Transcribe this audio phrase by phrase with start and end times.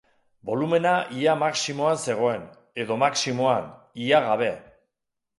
[0.49, 2.47] Bolumena ia maximoan zegoen,
[2.85, 3.67] edo maximoan,
[4.07, 4.49] ia gabe.